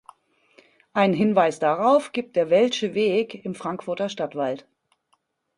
Einen 0.93 1.13
Hinweis 1.13 1.59
darauf 1.59 2.11
gibt 2.11 2.35
der 2.35 2.49
"Welsche 2.49 2.95
Weg" 2.95 3.45
im 3.45 3.53
Frankfurter 3.53 4.09
Stadtwald. 4.09 4.67